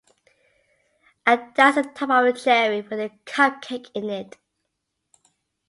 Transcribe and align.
And 1.27 1.53
that's 1.55 1.77
a 1.77 1.83
top 1.83 2.09
of 2.09 2.25
the 2.25 2.33
cherry, 2.33 2.81
with 2.81 2.93
a 2.93 3.11
cupcake 3.27 3.91
in 3.93 4.09
it. 4.09 4.35